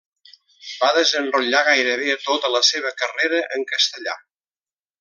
[0.77, 4.17] Va desenrotllar gairebé tota la seva carrera en castellà.